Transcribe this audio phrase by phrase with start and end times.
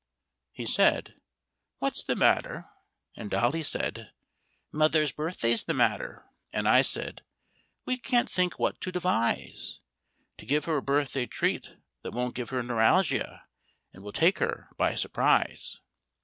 [0.51, 1.13] He said,
[1.77, 2.67] "What's the matter?"
[3.15, 4.09] And Dolly said,
[4.71, 7.21] "Mother's birthday's the matter." And I said,
[7.85, 9.79] "We can't think what to devise
[10.39, 13.45] To give her a birthday treat that won't give her neuralgia,
[13.93, 15.79] and will take her by surprise.